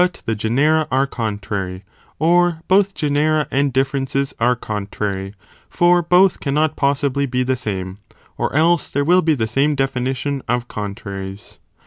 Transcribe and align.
the 0.25 0.33
genera 0.33 0.87
are 0.89 1.05
contrary, 1.05 1.83
or 2.17 2.61
both 2.67 2.95
genera 2.95 3.47
and 3.51 3.71
differences 3.71 4.33
are 4.39 4.55
contrary, 4.55 5.35
for 5.69 6.01
both 6.01 6.39
cannot 6.39 6.75
possibly 6.75 7.27
be 7.27 7.43
the 7.43 7.55
same, 7.55 7.99
or 8.35 8.51
else 8.55 8.89
there 8.89 9.05
will 9.05 9.21
be 9.21 9.35
the 9.35 9.45
same 9.45 9.75
definition 9.75 10.41
of 10.47 10.67
contraries. 10.67 11.59